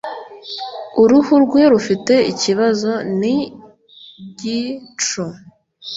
uruhu 1.01 1.33
rwe 1.45 1.61
rufite 1.73 2.13
ikibazo, 2.31 2.91
nigicu. 3.19 5.23